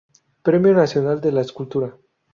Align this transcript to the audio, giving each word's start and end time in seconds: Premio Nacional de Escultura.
Premio 0.41 0.73
Nacional 0.73 1.21
de 1.21 1.29
Escultura. 1.39 1.93